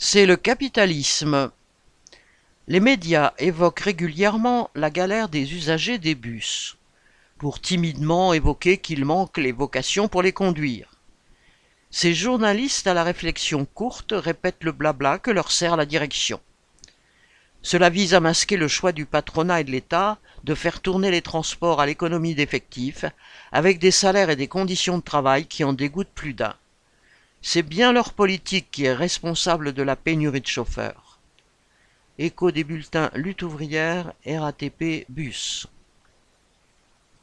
[0.00, 1.50] C'est le capitalisme.
[2.68, 6.76] Les médias évoquent régulièrement la galère des usagers des bus,
[7.36, 10.88] pour timidement évoquer qu'il manque les vocations pour les conduire.
[11.90, 16.40] Ces journalistes à la réflexion courte répètent le blabla que leur sert la direction.
[17.62, 21.22] Cela vise à masquer le choix du patronat et de l'État de faire tourner les
[21.22, 23.04] transports à l'économie d'effectifs,
[23.50, 26.54] avec des salaires et des conditions de travail qui en dégoûtent plus d'un.
[27.40, 31.18] C'est bien leur politique qui est responsable de la pénurie de chauffeurs.
[32.18, 35.68] Écho des bulletins Lutte ouvrière, RATP, Bus.